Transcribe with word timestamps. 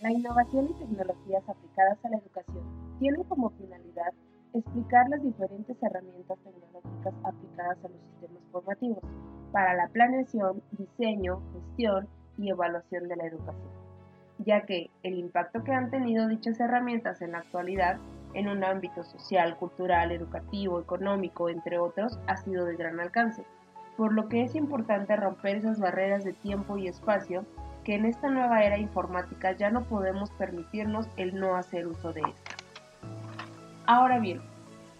La 0.00 0.10
innovación 0.10 0.70
y 0.70 0.72
tecnologías 0.78 1.46
aplicadas 1.46 1.98
a 2.04 2.08
la 2.08 2.16
educación 2.16 2.64
tienen 3.00 3.22
como 3.24 3.50
finalidad 3.50 4.14
explicar 4.54 5.06
las 5.10 5.22
diferentes 5.22 5.76
herramientas 5.82 6.38
tecnológicas 6.38 7.14
aplicadas 7.22 7.76
a 7.84 7.88
los 7.88 8.00
sistemas 8.00 8.42
formativos 8.50 9.04
para 9.52 9.74
la 9.74 9.88
planeación, 9.88 10.62
diseño, 10.72 11.42
gestión 11.52 12.08
y 12.38 12.48
evaluación 12.48 13.08
de 13.08 13.16
la 13.16 13.26
educación, 13.26 13.70
ya 14.38 14.62
que 14.62 14.90
el 15.02 15.18
impacto 15.18 15.62
que 15.64 15.72
han 15.72 15.90
tenido 15.90 16.28
dichas 16.28 16.58
herramientas 16.60 17.20
en 17.20 17.32
la 17.32 17.38
actualidad 17.40 17.98
en 18.32 18.48
un 18.48 18.64
ámbito 18.64 19.04
social, 19.04 19.58
cultural, 19.58 20.12
educativo, 20.12 20.80
económico, 20.80 21.50
entre 21.50 21.78
otros, 21.78 22.18
ha 22.26 22.38
sido 22.38 22.64
de 22.64 22.76
gran 22.76 23.00
alcance, 23.00 23.44
por 23.98 24.14
lo 24.14 24.30
que 24.30 24.44
es 24.44 24.54
importante 24.54 25.14
romper 25.16 25.56
esas 25.56 25.78
barreras 25.78 26.24
de 26.24 26.32
tiempo 26.32 26.78
y 26.78 26.88
espacio 26.88 27.44
que 27.90 27.96
en 27.96 28.04
esta 28.04 28.30
nueva 28.30 28.62
era 28.62 28.78
informática 28.78 29.50
ya 29.50 29.68
no 29.68 29.82
podemos 29.82 30.30
permitirnos 30.38 31.08
el 31.16 31.34
no 31.34 31.56
hacer 31.56 31.88
uso 31.88 32.12
de 32.12 32.20
estas. 32.20 32.56
Ahora 33.84 34.20
bien, 34.20 34.40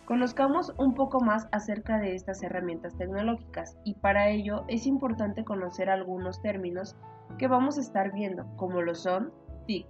conozcamos 0.06 0.74
un 0.76 0.94
poco 0.94 1.20
más 1.20 1.46
acerca 1.52 2.00
de 2.00 2.16
estas 2.16 2.42
herramientas 2.42 2.98
tecnológicas 2.98 3.78
y 3.84 3.94
para 3.94 4.28
ello 4.30 4.64
es 4.66 4.88
importante 4.88 5.44
conocer 5.44 5.88
algunos 5.88 6.42
términos 6.42 6.96
que 7.38 7.46
vamos 7.46 7.78
a 7.78 7.82
estar 7.82 8.10
viendo, 8.10 8.44
como 8.56 8.82
lo 8.82 8.96
son 8.96 9.32
TIC, 9.68 9.86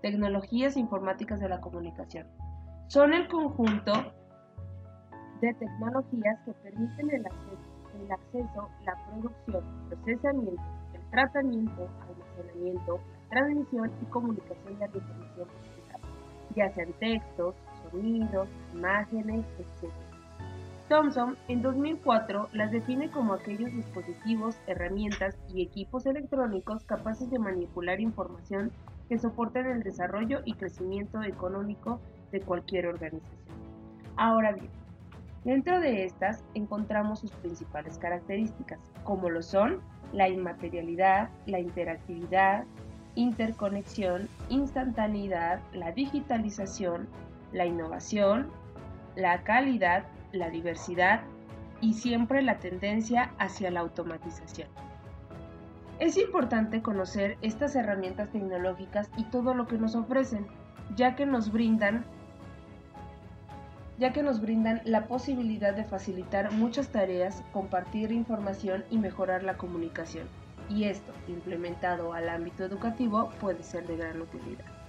Tecnologías 0.00 0.76
Informáticas 0.76 1.40
de 1.40 1.48
la 1.48 1.60
Comunicación. 1.60 2.28
Son 2.86 3.14
el 3.14 3.26
conjunto 3.26 3.92
de 5.40 5.52
tecnologías 5.54 6.38
que 6.44 6.52
permiten 6.52 7.10
el 7.10 7.26
acceso, 7.26 7.58
el 8.00 8.12
acceso 8.12 8.68
la 8.86 8.94
producción, 9.08 9.88
procesamiento, 9.88 10.62
tratamiento, 11.14 11.88
almacenamiento, 12.08 13.00
transmisión 13.30 13.92
y 14.02 14.04
comunicación 14.06 14.78
de 14.80 14.88
la 14.88 14.96
información 14.96 15.48
ya 16.56 16.70
sean 16.70 16.92
textos, 17.00 17.54
sonidos, 17.90 18.48
imágenes, 18.74 19.44
etc. 19.58 19.92
Thomson 20.88 21.36
en 21.48 21.62
2004 21.62 22.48
las 22.52 22.70
define 22.70 23.10
como 23.10 23.34
aquellos 23.34 23.72
dispositivos, 23.72 24.58
herramientas 24.66 25.36
y 25.48 25.62
equipos 25.62 26.04
electrónicos 26.04 26.84
capaces 26.84 27.30
de 27.30 27.38
manipular 27.38 28.00
información 28.00 28.72
que 29.08 29.18
soporten 29.18 29.66
el 29.66 29.82
desarrollo 29.82 30.40
y 30.44 30.54
crecimiento 30.54 31.22
económico 31.22 32.00
de 32.32 32.40
cualquier 32.40 32.86
organización. 32.86 33.54
Ahora 34.16 34.52
bien, 34.52 34.70
dentro 35.44 35.80
de 35.80 36.04
estas 36.04 36.44
encontramos 36.54 37.20
sus 37.20 37.30
principales 37.32 37.98
características, 37.98 38.80
como 39.04 39.30
lo 39.30 39.42
son 39.42 39.80
la 40.14 40.28
inmaterialidad, 40.28 41.28
la 41.46 41.58
interactividad, 41.58 42.64
interconexión, 43.16 44.28
instantaneidad, 44.48 45.60
la 45.72 45.92
digitalización, 45.92 47.08
la 47.52 47.66
innovación, 47.66 48.48
la 49.16 49.42
calidad, 49.42 50.04
la 50.32 50.50
diversidad 50.50 51.22
y 51.80 51.94
siempre 51.94 52.42
la 52.42 52.58
tendencia 52.58 53.32
hacia 53.38 53.70
la 53.70 53.80
automatización. 53.80 54.68
Es 56.00 56.16
importante 56.16 56.82
conocer 56.82 57.36
estas 57.42 57.76
herramientas 57.76 58.30
tecnológicas 58.30 59.10
y 59.16 59.24
todo 59.24 59.54
lo 59.54 59.66
que 59.66 59.78
nos 59.78 59.94
ofrecen, 59.94 60.46
ya 60.96 61.14
que 61.14 61.26
nos 61.26 61.52
brindan 61.52 62.04
ya 63.98 64.12
que 64.12 64.22
nos 64.22 64.40
brindan 64.40 64.80
la 64.84 65.06
posibilidad 65.06 65.74
de 65.74 65.84
facilitar 65.84 66.52
muchas 66.52 66.88
tareas, 66.88 67.42
compartir 67.52 68.12
información 68.12 68.84
y 68.90 68.98
mejorar 68.98 69.42
la 69.42 69.56
comunicación. 69.56 70.28
Y 70.68 70.84
esto, 70.84 71.12
implementado 71.28 72.12
al 72.12 72.28
ámbito 72.28 72.64
educativo, 72.64 73.30
puede 73.40 73.62
ser 73.62 73.86
de 73.86 73.96
gran 73.96 74.20
utilidad. 74.20 74.83